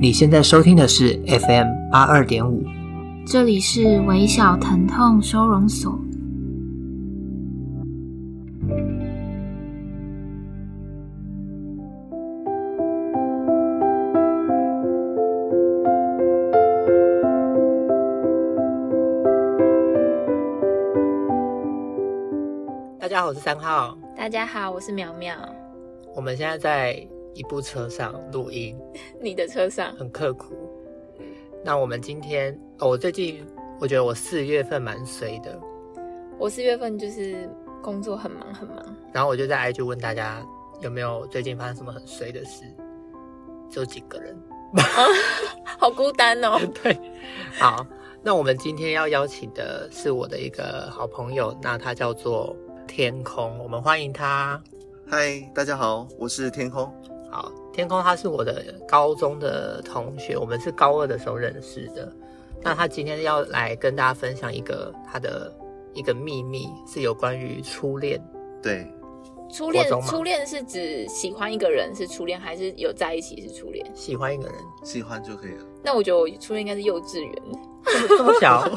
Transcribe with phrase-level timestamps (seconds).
[0.00, 2.62] 你现在收听的是 FM 八二点五，
[3.26, 5.98] 这里是微小疼痛收容所。
[23.00, 23.98] 大家好，我是三号。
[24.16, 25.34] 大家好，我是苗苗。
[26.14, 27.17] 我们现在在。
[27.34, 28.76] 一部车上录音，
[29.20, 30.54] 你的车上很刻苦。
[31.64, 33.44] 那我们今天，哦，我最近
[33.80, 35.58] 我觉得我四月份蛮衰的。
[36.38, 37.50] 我四月份就是
[37.82, 40.40] 工作很忙很忙，然后我就在 IG 问大家
[40.80, 42.62] 有没有最近发生什么很衰的事，
[43.68, 44.36] 只有几个人，
[45.64, 46.60] 好孤单哦。
[46.80, 46.96] 对，
[47.58, 47.84] 好，
[48.22, 52.56] 那我们今天要邀请的是我的一个好朋友，那他叫做
[52.86, 54.62] 天空，我们欢迎他。
[55.10, 56.88] 嗨，大家好，我是天空。
[57.30, 62.10] 好，天空他是我的高中的同学，我们是高二的时候认识的。
[62.62, 65.52] 那他今天要来跟大家分享一个他的
[65.94, 68.20] 一个秘密，是有关于初恋。
[68.62, 68.86] 对，
[69.52, 73.86] 初恋，初恋是指喜欢一个人是初恋，还是有在一起是初恋？
[73.94, 75.64] 喜欢一个人，喜欢就可以了。
[75.84, 77.34] 那我觉得我初恋应该是幼稚园，
[78.08, 78.68] 这么小，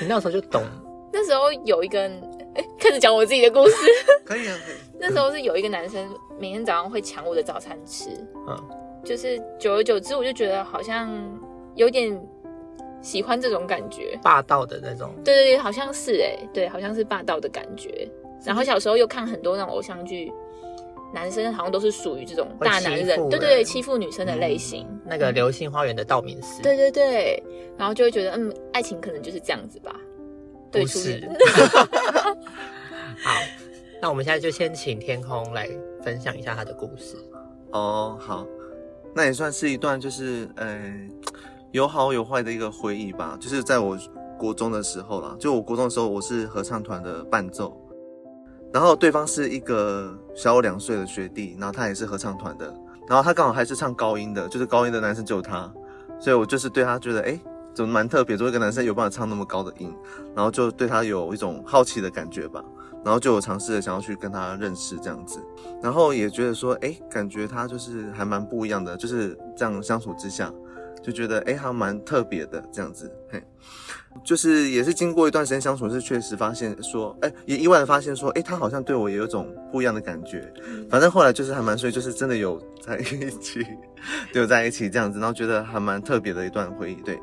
[0.00, 0.62] 你那时候就懂。
[1.12, 2.08] 那时候有一个
[2.88, 3.76] 开始讲我自己的故事。
[4.24, 4.76] 可以啊，可以。
[4.98, 6.08] 那时候是有一个男生
[6.38, 8.08] 每天早上会抢我的早餐吃，
[8.48, 8.58] 嗯，
[9.04, 11.10] 就是久而久之，我就觉得好像
[11.74, 12.18] 有点
[13.02, 15.12] 喜欢这种感觉，霸道的那种。
[15.22, 18.08] 对对对，好像是哎，对，好像是霸道的感觉。
[18.44, 20.32] 然后小时候又看很多那种偶像剧，
[21.12, 24.86] 男生好像都是属于这种大男人，人对对对，欺负女生的类型。
[24.88, 27.42] 嗯、那个《流星花园》的道明寺，对对对，
[27.76, 29.94] 然后就会觉得，嗯，爱情可能就是这样子吧。
[30.70, 31.28] 对，不是。
[33.22, 33.30] 好。
[34.00, 35.68] 那我们现在就先请天空来
[36.04, 37.16] 分享一下他的故事。
[37.72, 38.46] 哦，好，
[39.12, 40.80] 那也算是一段就是呃
[41.72, 43.36] 有好有坏的一个回忆吧。
[43.40, 43.98] 就是在我
[44.38, 47.76] 国中的时候啦，就我国中的时候，我是合唱团的伴奏，
[48.72, 52.72] 然后对方是一个小我两岁的学弟，然后他也是合唱团的，
[53.08, 55.68] 然后他刚好还是唱高音的，就是高音的男生只有他，
[56.20, 57.40] 所以我就是对他觉得诶
[57.74, 59.92] 怎么蛮特别，作为一个男生有办法唱那么高的音，
[60.36, 62.64] 然后就对他有一种好奇的感觉吧。
[63.08, 65.40] 然后就有尝试着想要去跟他认识这样子，
[65.82, 70.52] 然后也觉得说，哎，感觉他就是还蛮不一样的，就是这样相处之下，
[71.02, 73.42] 就觉得哎，还蛮特别的这样子，嘿，
[74.22, 80.52] 就是也是经过一段时间相处，是确实发现说，哎，也意外的发现说，哎，他好像对我也有种不一样的感觉，
[80.90, 83.66] 反正后来就是还蛮所以就是真的有在一起，
[84.34, 87.18] 有在一起这样子，然后觉得还蛮特别的一段回忆，对。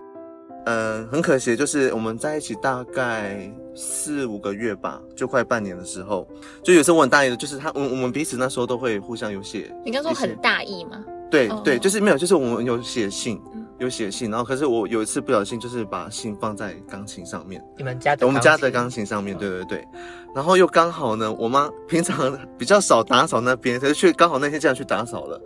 [0.66, 6.28] 嗯，很可惜，就是我们在一起大概四五个月吧，就快半年的时候，
[6.64, 9.72] 就有时候我很大意的，就是他，我我们彼此那时候都会互相有写。
[9.86, 11.04] 你刚说很大意吗？
[11.30, 13.40] 对对，就是没有，就是我们有写信，
[13.78, 19.88] 有写信，然后可是我有一次不小心就是把信放在钢琴上面，你们家的我们家的钢琴上面，对对对，
[20.34, 25.40] 然后又刚好呢，我妈平常比较少打扫那边， 可是却刚好那天这样去打扫了，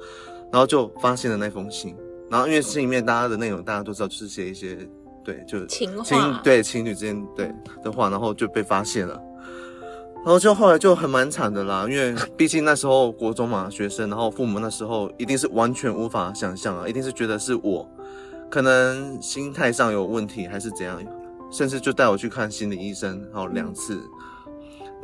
[0.52, 1.96] 然后就发现了那封信，
[2.30, 4.78] 然后因为信里面大家的内容大家都知道，就是写一些。
[5.30, 7.54] 对，就情情，对情侣之间对
[7.84, 9.14] 的话，然后就被发现了，
[10.16, 17.88] 然后就后来就很蛮惨的啦，因为 毕竟那时候国中嘛，学生，然后父母那时候一定是完全无法想象啊，一定是觉得是我
[18.50, 21.00] 可能心态上有问题，还是怎样，
[21.52, 24.52] 甚至就带我去看心理医生，然后两次，嗯、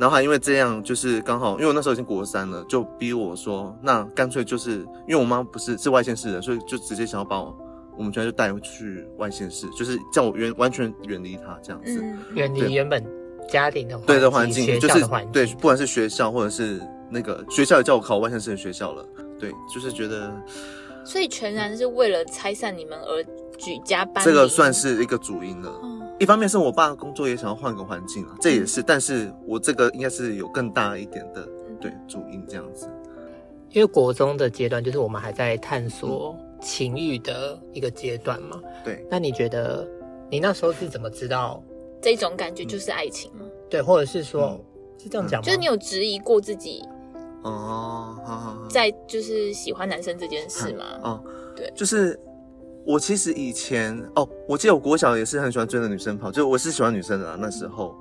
[0.00, 7.56] 然后还因为这样，就是刚好因为我那时候已经国三了，就逼我说，那干脆就是因为我妈不是是外县市人，所以就直接想要把我。
[7.96, 13.04] 我们全就带回去外县市，就是叫我远完全远离他这样子，远离原本
[13.48, 16.80] 家庭的对的环境，就是对，不管是学校或者是
[17.10, 19.04] 那个学校也叫我考外县市的学校了，
[19.38, 20.32] 对，就是觉得，
[21.04, 23.24] 所以全然是为了拆散你们而
[23.56, 25.72] 举家搬，这个算是一个主因了。
[26.18, 31.46] 一方面是我爸工作也想要换个环境啊，这也是，但是我这个应该是有更大一点的
[31.80, 32.88] 对主因这样子，
[33.70, 36.36] 因为国中的阶段就是我们还在探索。
[36.60, 39.04] 情欲的一个阶段嘛，对。
[39.10, 39.86] 那你觉得
[40.30, 41.62] 你那时候是怎么知道
[42.00, 43.44] 这种感觉就是爱情吗？
[43.68, 44.64] 对，或者是说，嗯、
[45.02, 45.44] 是这样讲吗？
[45.44, 46.82] 就是你有质疑过自己
[47.42, 50.84] 哦，好好好在就是喜欢男生这件事吗？
[51.02, 51.24] 哦，
[51.54, 52.18] 对，就是
[52.84, 57.36] 我其实以前哦，我记得我国小也是很喜欢追的女生跑，就我是喜欢女生的啦。
[57.40, 57.94] 那时候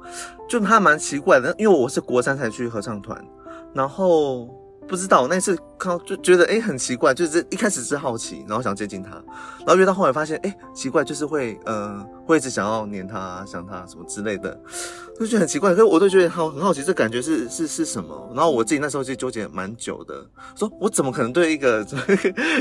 [0.49, 3.23] 就她蛮奇怪的，因为我是国三才去合唱团，
[3.73, 4.49] 然后。
[4.87, 9.11] 不知道那次看到就觉得哎、欸、很奇怪，就是一开始是好奇，然后想接近他，
[9.59, 14.57] 然后越到后来发现哎、欸、奇怪，就是会呃会一直想要黏他、想他什么之类的，
[15.19, 15.71] 就觉得很奇怪。
[15.71, 18.31] 可是我都觉得好很好奇，这感觉是是是什么？
[18.35, 21.85] 然后我自己那时候就纠结蛮久的，说我怎么可能对一个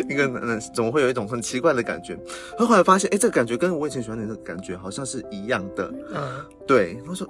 [0.09, 2.19] 一个男人怎么会有一种很奇怪的感觉？
[2.59, 7.29] 后来发现哎、欸、这个感觉跟我以前喜欢你的感觉好像是一样的，嗯，对，我说。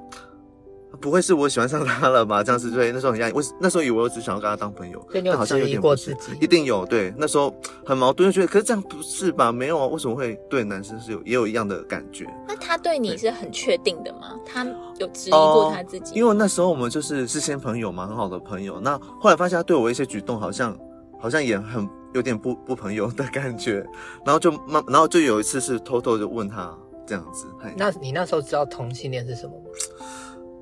[1.00, 2.42] 不会是我喜欢上他了吧？
[2.42, 3.32] 这样子对，那时候很压抑。
[3.32, 6.32] 我那时候以为我只想要跟他当朋友，对，你有质疑过自己？
[6.40, 6.84] 一定有。
[6.86, 7.54] 对，那时候
[7.84, 9.50] 很矛盾，就觉得可是这样不是吧？
[9.50, 12.26] 没有啊，为什么会对男生是有也有一样的感觉？
[12.46, 14.38] 那他对你是很确定的吗？
[14.44, 14.64] 他
[14.98, 16.14] 有质疑过他自己？
[16.14, 18.78] 因为那时候我们就是是先朋友嘛，很好的朋友。
[18.80, 20.76] 那后来发现他对我一些举动好像
[21.18, 23.84] 好像也很有点不不朋友的感觉，
[24.24, 26.76] 然后就慢，然后就有一次是偷偷就问他
[27.06, 27.46] 这样子。
[27.76, 29.70] 那你那时候知道同性恋是什么吗？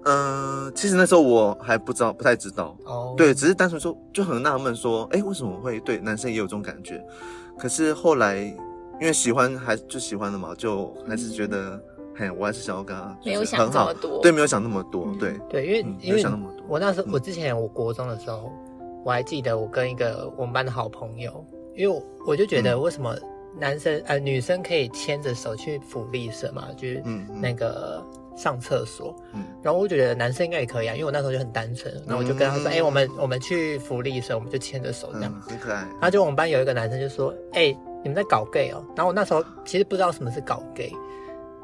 [0.05, 2.77] 嗯、呃，其实那时候我还不知道，不太知道。
[2.85, 3.17] 哦，oh.
[3.17, 7.01] 对，只是单纯说就很纳闷，说，哎，为什么会对男生也有这种感觉？
[7.59, 11.83] 可是后来因为喜欢，还就喜欢了嘛，就还是觉得，嗯、
[12.17, 16.65] 嘿，我还是想要跟他，没有想那么多，对，没有想那么多，对，嗯、对，因为、嗯、因为想那么多。
[16.69, 18.51] 我那时候，我之前我国中的时候，
[19.05, 21.45] 我还记得我跟一个我们班的好朋友，
[21.77, 23.15] 因为我，我就觉得为什么
[23.59, 27.03] 男生、嗯、呃女生可以牵着手去福利社嘛，就是
[27.41, 28.05] 那个。
[28.43, 35.83] 嗯上厕所，嗯，然后我觉得男生应该也可以啊，因为我那时候就很单纯，然后我就跟他说，哎、嗯欸，我们我们去福利社，我们就牵着手这样，很可爱。
[35.83, 38.85] 然后就我们班有一个男生就说，哎、欸，你们在搞 gay 哦？
[38.97, 40.93] 然后我那时候其实不知道什么是搞 gay，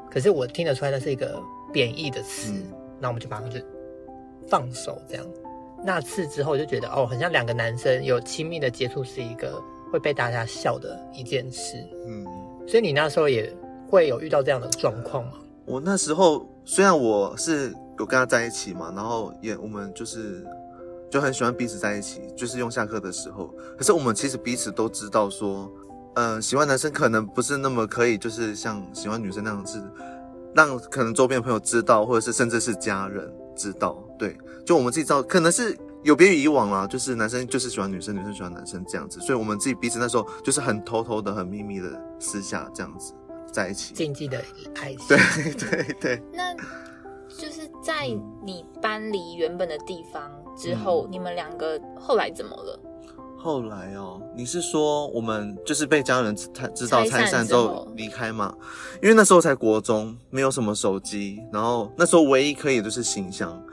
[0.09, 1.37] 可是我听得出来那是一个
[1.73, 2.53] 贬义的词，
[2.97, 3.59] 那、嗯、我们就马上就
[4.47, 5.25] 放手这样。
[5.83, 9.61] 那次之后我就觉得，哦，很像两个男生有亲密的接触是一个
[9.91, 11.75] 会被大家笑的一件事，
[12.07, 12.25] 嗯，
[12.65, 13.53] 所以你那时候也
[13.89, 15.33] 会有遇到这样的状况吗？
[15.69, 16.45] 我那时候。
[16.65, 20.45] 虽然我是有跟他在一起嘛，然后也我们就是
[21.09, 23.51] 就很喜欢彼此在一起，就是用下课的时候。
[23.75, 25.67] 可是我们其实彼此都知道说，
[26.13, 29.81] 嗯、喜欢男生可能不是那么可以，就是像喜欢女生那样子，
[30.53, 33.97] 让可能周边的朋友知道，或者是甚至是家人知道。
[34.19, 39.19] 对，就我们自己知道，可能是有别于以往啦，就是男生就是喜欢女生，女生喜欢男生这样子。
[39.21, 43.11] 所以我们自己彼此那时候就是很偷偷的、很秘密的私下这样子。
[43.51, 44.41] 在一起，禁忌的
[44.81, 45.07] 爱情。
[45.07, 46.23] 对 对对。
[46.33, 46.53] 那
[47.27, 48.07] 就是在
[48.43, 52.79] 你搬离原本的地方之后，嗯、你们两个后来怎么了？
[53.37, 58.53] 后来哦，你是说我们就是被家人知道拆散之后离开嘛？
[59.01, 63.63] 因为那时候才国中，没有什么手机，然后那时候唯一可以就是信箱，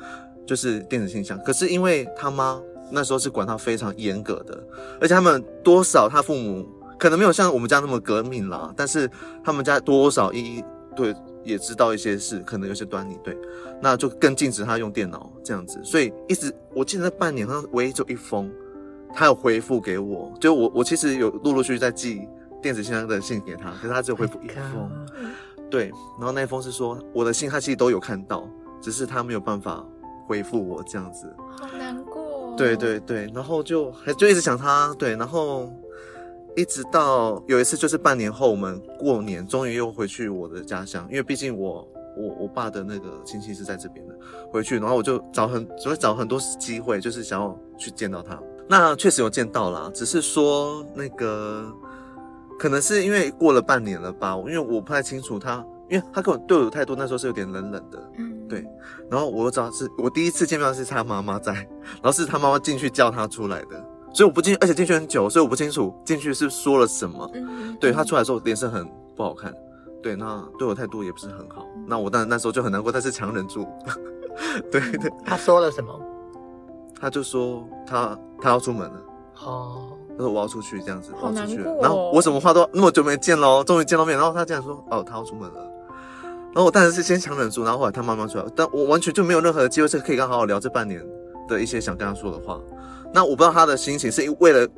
[0.46, 1.36] 就是电子信箱。
[1.42, 2.62] 可是因为他妈
[2.92, 4.62] 那时候是管他非常严格的，
[5.00, 6.64] 而且他们多少他父母。
[6.98, 9.10] 可能没有像我们家那么革命啦，但是
[9.44, 10.64] 他们家多少一一
[10.94, 11.14] 对
[11.44, 13.36] 也知道一些事，可能有些端倪，对，
[13.82, 15.78] 那就更禁止他用电脑这样子。
[15.84, 18.50] 所以一直我记得那半年好像唯一就一封，
[19.14, 22.26] 他有回复给我，就我我其实有陆陆续续在寄
[22.62, 24.90] 电子信箱的信给他，可是他只有回复一封，
[25.70, 28.48] 对，然后那一封是说我的信他其实都有看到，
[28.80, 29.84] 只是他没有办法
[30.26, 32.54] 回复我这样子，好难过哦。
[32.56, 35.70] 对对对，然后就还就一直想他，对，然后。
[36.56, 41.86] 一直到有一次，就是半年后，我们过年终于又回去我的家乡，因为毕竟我
[42.16, 44.14] 我我爸的那个亲戚是在这边的，
[44.50, 48.40] 回去，然后我就找很只会找很多机会，就是想要去见到他。
[48.68, 51.70] 那确实有见到啦，只是说那个
[52.58, 58.66] 可能是因为过了半年了吧，因为我不太清楚他，因为他跟我对我的态度那时候是有点冷冷的，嗯，对。
[59.10, 63.95] 然后我又知道是我第一次见面是他妈妈在，然后是他妈妈进去叫他出来的。
[64.16, 67.30] 所以我不进，而且进去很久，所以我不清楚进去是说了什么。
[67.34, 69.52] 嗯，对，他出来的时候脸色很不好看，
[70.02, 71.66] 对，那对我态度也不是很好。
[71.86, 73.68] 那我当然那时候就很难过，但是强忍住。
[74.72, 75.12] 对对。
[75.22, 76.00] 他说了什么？
[76.98, 79.02] 他就说他他要出门了。
[79.44, 79.92] 哦。
[80.16, 81.76] 他说我要出去这样子，我要出去了。
[81.82, 84.16] 然后我什么话都那么久没见喽，终于见到面。
[84.16, 85.60] 然后他竟然说哦，他要出门了。
[86.54, 91.06] 然后我当然是先强忍住，然后后来他慢慢出来，但我完全就没有任何的机会是可以跟他好好聊这半年
[91.46, 92.58] 的一些想跟他说的话。
[93.16, 94.68] 那我不知道他的心情是为了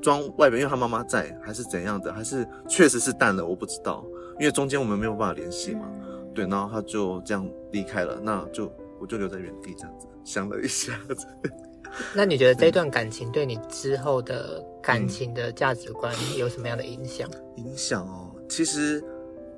[0.00, 4.06] 装外表，因为他妈妈在，还是怎样的，还是确实是淡了，我不知道，
[4.38, 5.90] 因为中间我们没有办法联系嘛。
[6.32, 11.26] 对，然后他就这样离开了，那就我就留在原地这样子想了一下子。
[12.14, 17.28] 那你觉得这段感情对你之后的感情的价值观有什么样的影响？
[17.56, 19.02] 影响哦，其实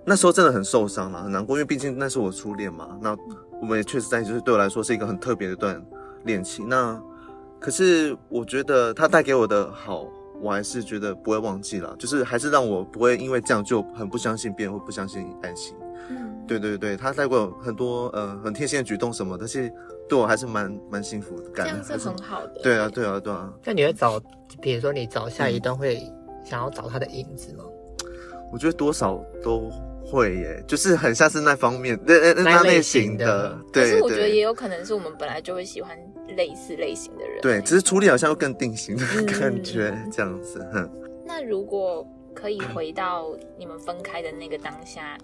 [0.03, 2.99] 那时候真的很受伤了，很难过，因为毕竟那是我初恋嘛。
[3.03, 3.15] 那
[3.61, 5.85] 我们也确实在一起，就是对我来说是一个很特别的一段
[6.25, 6.67] 恋情。
[6.67, 6.99] 那
[7.61, 10.09] 可是我觉得他带给我的好，
[10.41, 15.77] 我还是觉得不会忘记了，就是还是让我不会因为这样就很不相信别人，或不相信爱情。
[16.09, 19.71] 嗯，对对对，他带过很多呃很贴心的举动什么，但是
[20.09, 22.61] 对我还是蛮蛮幸福的感觉，这样是很好的。
[22.63, 23.53] 对啊，对啊，对啊。
[23.63, 24.19] 那你会找，
[24.61, 26.01] 比如说你找下一段会
[26.45, 27.65] 想要找他的影子吗？
[28.53, 29.71] 我觉得多少都
[30.05, 33.57] 会耶，就是很像是那方面那那那类型的。
[33.73, 35.97] 对，可是我觉得也有可能是我们本来就会喜欢
[36.37, 37.41] 类似类型的人。
[37.41, 39.05] 对，只是处理好像又更定型的
[39.39, 40.67] 感觉，这样子。
[40.73, 40.91] 哼、
[41.25, 43.27] 那如果可以回到
[43.59, 45.17] 你们分开的那个当下，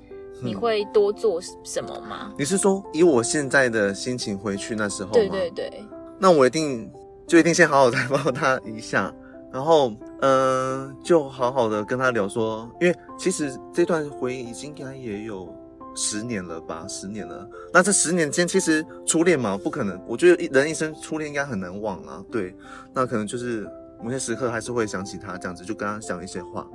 [0.42, 2.32] 你会多做什么吗？
[2.38, 5.14] 你是说以我现在的心情回去那时候吗？
[5.14, 5.84] 对对对。
[6.18, 6.90] 那我一定
[7.26, 9.12] 就一定先好好再抱他一下。
[9.52, 15.48] 然后，嗯、呃，就好好的跟他聊说，因为其实这段回忆应该也有
[15.96, 17.48] 十年了吧，十年了。
[17.72, 20.00] 那这十年间，其实初恋嘛，不可能。
[20.06, 22.22] 我觉得人一生初恋应该很难忘啊。
[22.30, 22.54] 对，
[22.92, 23.66] 那可能就是
[24.00, 26.66] 某些时刻还是会想起他，这样子就跟他讲一些话。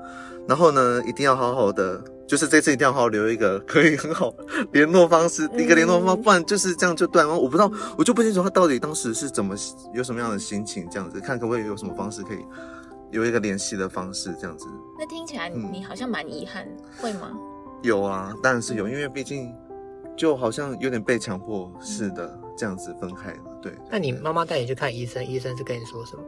[0.48, 4.34] 然后呢，一定要好好的，就是这次一定要好好留一个可以很好
[4.72, 7.38] 联络方式，一个联络方式，不然就是这样就断了。
[7.38, 9.56] 我不知道，我就不清楚他到底当时是怎么
[9.94, 12.40] 有什么样的心情，这样子看可不可以有什么方式可以。
[13.12, 14.68] 有一个联系的方式，这样子。
[14.98, 17.38] 那听起来你好像蛮遗憾，嗯，会吗？
[17.82, 19.54] 有啊，当然是有，因为毕竟
[20.16, 23.38] 就好像有点被强迫似的这样子分开了。
[23.62, 23.74] 对。
[23.90, 26.24] 那你妈妈带你去看医生，医生是跟你说什么？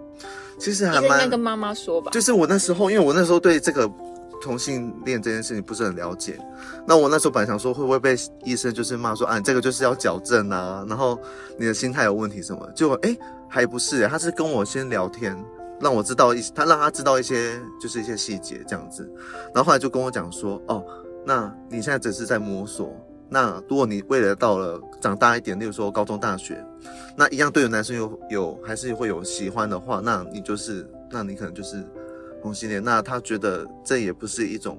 [0.59, 2.11] 其实还蛮应该跟妈妈说吧。
[2.11, 3.89] 就是我那时候，因为我那时候对这个
[4.41, 6.39] 同性恋这件事情不是很了解，
[6.87, 11.19] 那我那时候本来想说会不会被医生就是骂说啊，你这个就是要矫正啊，然后
[11.57, 12.69] 你的心态有问题什么？
[12.75, 13.15] 结果哎，
[13.47, 15.37] 还不是，他是跟我先聊天。
[15.81, 19.11] 让我知道一，他让他知道一些，就是一些细节这样子，
[19.53, 20.81] 然后后来就跟我讲说，哦，
[21.25, 22.95] 那你现在只是在摸索，
[23.29, 26.63] 那如果你未来到了长大一点，例如说高中、大学，
[27.15, 31.83] 那一样对于男生有有还是会有喜欢的话，那你就是，那你可能就是
[32.41, 34.77] 同性恋，那他觉得这也不是一种。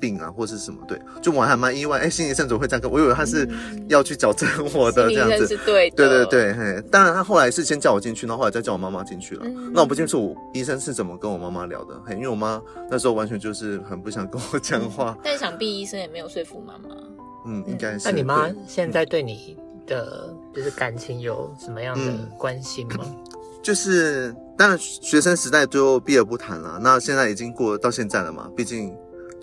[0.00, 0.78] 病啊，或是什么？
[0.86, 3.00] 对，就我还蛮意外，哎、欸，心理医生怎么会这样跟我？
[3.00, 3.48] 以为他是
[3.88, 9.42] 要去矫正我的这样子，是对的，对对对，嘿，当然他后来是先叫我进去，然后后来再叫我妈妈进去了。
[9.44, 12.60] 嗯、那我不清楚我医生是怎么跟我妈妈聊的，嘿，因为我妈
[12.90, 15.20] 那时候完全就是很不想跟我讲话、嗯。
[15.22, 16.94] 但想必医生也没有说服妈妈。
[17.46, 18.08] 嗯，应该是。
[18.08, 23.04] 那你妈现在对你的就是感情有什么样的关心吗？
[23.04, 23.24] 嗯、
[23.62, 28.94] 就是当然学生时代就避而不谈了，那现在已经过到现在了嘛，毕竟。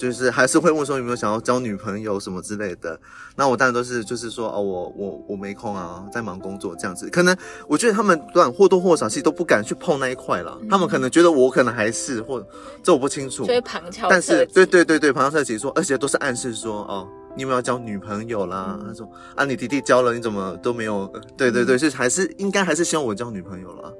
[0.03, 2.99] 就是还是会问说有没有想要交女朋友什么之类的，
[3.37, 7.09] 那我当然都是就是说哦，我我我没空啊，在忙工作这样子。
[7.09, 7.33] 可能
[7.69, 12.45] 我觉得他们当然或多或少其实都不敢去碰那一块了，嗯、他们可能觉得我可能还是或
[12.83, 13.45] 这我不清楚。
[13.45, 14.09] 所以旁敲。
[14.09, 18.77] 但是对对对对，旁敲侧击说，而且都是暗示说哦，你有没有交女朋友啦？
[18.81, 21.09] 嗯、他说啊，你弟弟交了，你怎么都没有？
[21.37, 23.93] 对对对，是、嗯、还是应该还是希望我交女朋友了。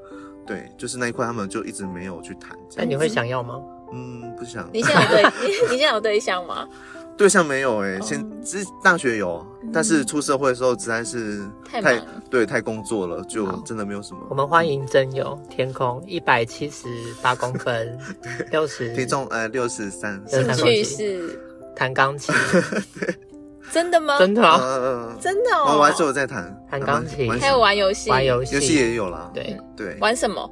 [0.45, 2.57] 对，就是那一块他们就一直没有去谈。
[2.75, 3.55] 那你会想要吗？
[3.93, 4.67] 嗯，不想。
[4.73, 5.23] 你现在有对，
[5.71, 6.67] 你现在有对象吗？
[7.15, 14.19] 对象没有哎、欸，先是大学有，但是出社会的时候实在是太太对太工作了，就真的没有什么。
[14.31, 16.87] 我们欢迎真友天空，一百七十
[17.21, 17.95] 八公分，
[18.49, 21.39] 六十体重呃六十三，兴趣是
[21.75, 22.33] 弹钢琴。
[23.71, 24.17] 真的吗？
[24.17, 25.77] 真的啊，嗯、真的哦。
[25.77, 29.29] 我还是有在弹弹钢琴，还有玩游戏，玩游戏，游戏也有啦。
[29.33, 30.51] 对对，玩什么？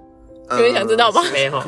[0.51, 1.23] 有人想知道吗？
[1.33, 1.63] 没有。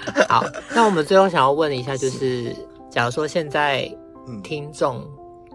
[0.28, 2.54] 好，那我们最后想要问一下，就是
[2.88, 3.90] 假如说现在
[4.42, 5.04] 听众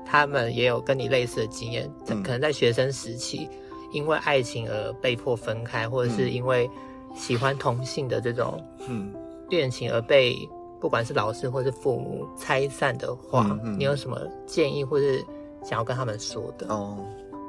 [0.05, 3.49] 他们也有跟你类似的经验，嗯、可能在学生时期
[3.91, 6.69] 因为爱情而被迫分开，或者是因为
[7.15, 9.13] 喜欢同性的这种嗯
[9.49, 10.37] 恋情而被
[10.79, 15.23] 不管是老师或是父母拆散的话，嗯嗯、你有什么建议或是
[15.63, 16.67] 想要跟他们说的？
[16.67, 16.97] 哦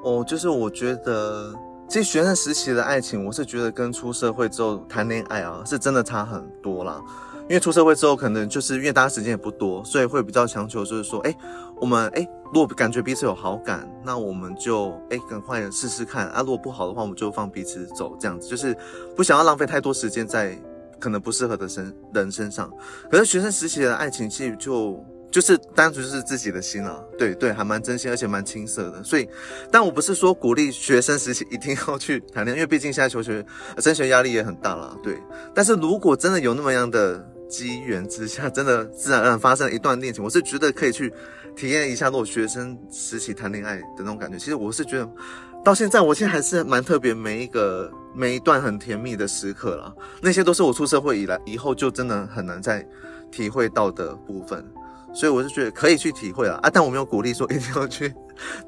[0.02, 1.52] 哦，就是我觉得。
[1.88, 7.00] 其实学生时期的爱情，我是觉得跟出社会之后谈恋爱啊，是真的差很多啦。
[7.48, 11.34] 因为出社会之后，可能就是因为大家时间也不多，所以会比较强求，就是说，哎，
[11.80, 16.40] 我们哎，如果感觉彼此有好感，那我们就哎赶快试试看啊。
[16.40, 18.76] 如果不好的话，我们就放彼此走，这样子就是
[19.14, 20.58] 不想要浪费太多时间在
[20.98, 22.68] 可能不适合的身人身上。
[23.08, 25.02] 可是学生时期的爱情，其实就。
[25.36, 29.04] 就是单纯就是自己的心啊，对对，还蛮真心，而且蛮青涩的。
[29.04, 29.28] 所以，
[29.70, 33.44] 但我不是说鼓励学生时期一定要去谈恋爱，因为毕竟现在求学、
[33.76, 34.96] 升学压力也很大啦。
[35.02, 35.18] 对，
[35.54, 41.12] 但是如果真的有那么样的机缘之下，真的自然而然发生了一段恋情，我是觉得可以去
[41.54, 44.38] 体验一下，那种学生时期谈恋爱的那种感觉。
[44.38, 45.06] 其实我是觉得，
[45.62, 52.82] 到现在我现在还是蛮特别，每一个每一段很甜蜜的时刻啦，那些都是我出社会以来以后就真的很难再
[53.30, 54.64] 体会到的部分。
[55.16, 58.14] 所以我是觉得可以去体会啊，啊，但我没有鼓励说 一定要去，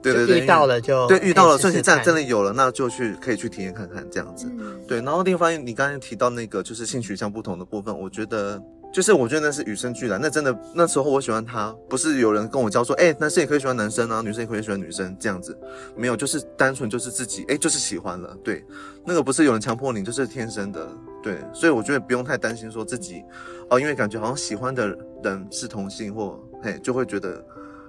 [0.02, 4.50] 对对对，遇到了就对，遇到了，顺其自然真的有了，那就去可以去体验看看这样子。
[4.58, 8.58] 嗯、对，然后另一方面，你刚才提到那个就是性取向不同的部分，我觉得
[8.90, 15.54] 就是我觉得那是与生俱来，那真的那时候我喜欢他，不是有人跟我教说，哎、欸，男生也可以喜欢男生啊，女生也可以喜欢女生这样子，
[15.94, 18.64] 没有，就是单纯就是自己，哎、欸，就是喜欢了，对，
[19.04, 20.88] 那个不是有人强迫你，就是天生的，
[21.22, 23.24] 对，所以我觉得不用太担心说自己，
[23.70, 24.88] 哦，因为感觉好像喜欢的
[25.22, 27.44] 人是同性或嘿，就会觉得，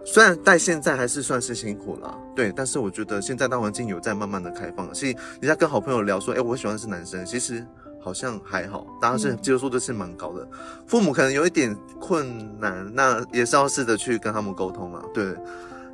[0.05, 7.65] 虽然在现在还是算是辛苦啦，对，但是我觉得现在大环境有在慢慢的开放，所以人家跟好朋友聊说，哎、欸，我喜欢的是男生，其实。
[8.01, 10.41] 好像还好，大家是接受度是蛮高的。
[10.53, 10.57] 嗯、
[10.87, 15.03] 父母可能有一点困难，那也是要试着去跟他们沟通嘛。
[15.13, 15.35] 对，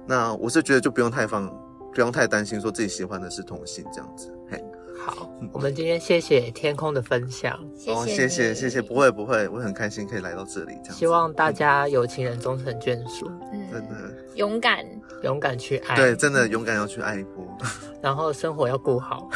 [0.06, 1.52] 那我是觉得就不用太放，
[1.92, 4.32] 不用太担心说自己喜欢的是同性这样子。
[4.48, 4.64] 嘿，
[5.06, 7.54] 好，我们今天谢谢天空的分享。
[7.88, 10.98] 哦，谢谢谢谢，不会不会，我很开心可以来到这里这样。
[10.98, 13.96] 希望大家有情人终成眷属，嗯、真的。
[14.34, 14.84] 勇敢。
[15.22, 17.46] 勇敢去爱，对，真的勇敢要去爱一波，
[18.02, 19.30] 然后生活要顾好，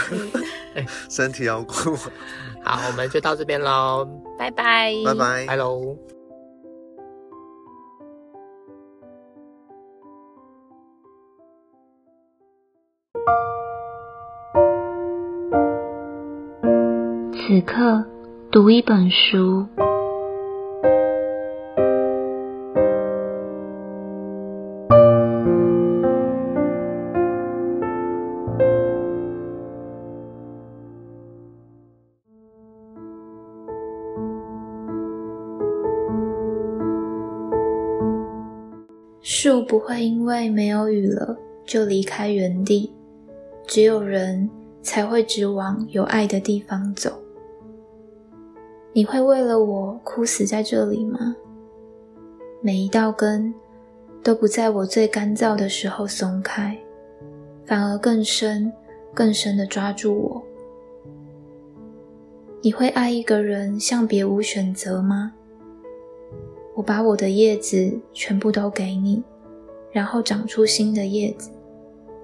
[1.10, 2.12] 身体要顾好。
[2.64, 4.08] 好，我们就到这边喽，
[4.38, 5.98] 拜拜，拜拜，拜喽。
[17.50, 18.06] 此刻
[18.51, 19.65] 读一本书。
[39.22, 42.91] 树不会因为没有雨了就离开原地，
[43.65, 44.48] 只有人
[44.84, 47.12] 才会直往有爱的地方走。
[48.91, 51.36] 你会为了我枯死在这里吗？
[52.62, 53.53] 每一道根
[54.24, 56.77] 都不在我最干燥的时候松开，
[57.65, 58.72] 反而更深、
[59.13, 60.43] 更深的抓住我。
[62.62, 65.34] 你会爱一个人像别无选择吗？
[66.75, 69.24] 我把我的叶子全部都给你，
[69.91, 71.51] 然后长出新的叶子，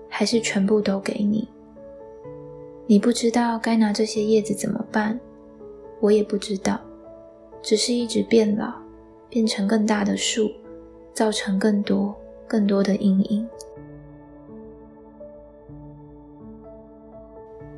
[0.09, 1.47] 还是全部都给你？
[2.87, 5.19] 你不知道该拿这些叶子怎么办，
[5.99, 6.79] 我也不知道，
[7.61, 8.73] 只是一直变老，
[9.29, 10.51] 变成更大的树，
[11.13, 12.15] 造成更多
[12.47, 13.47] 更多的阴影。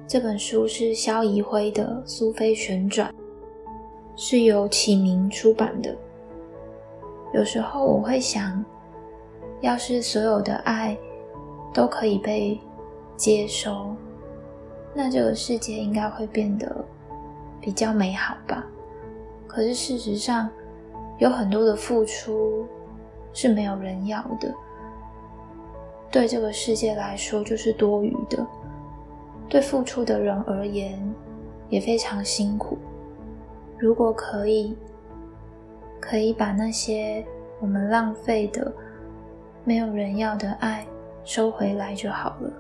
[0.08, 3.12] 这本书是萧怡辉的《苏菲旋转》，
[4.16, 5.96] 是由启明出版的。
[7.34, 8.64] 有时候我会想，
[9.60, 10.98] 要是所有的爱
[11.74, 12.58] 都可以被
[13.18, 13.94] 接收，
[14.94, 16.86] 那这个世界应该会变得
[17.60, 18.66] 比较美好吧。
[19.48, 20.50] 可是事实上，
[21.18, 22.66] 有很多的付出
[23.34, 24.54] 是没有人要的，
[26.12, 28.46] 对这个世界来说就是多余的，
[29.50, 31.00] 对付出的人而言
[31.70, 32.78] 也非常辛苦。
[33.78, 34.76] 如果可以。
[36.00, 37.26] 可以把那些
[37.60, 38.72] 我们浪费的、
[39.66, 40.86] 没有人要的爱
[41.26, 42.52] 收回来就好了。